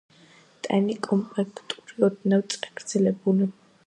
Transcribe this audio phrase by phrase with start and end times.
[0.67, 3.51] ტანი კომპაქტურია, ოდნავ წაგრძელებული.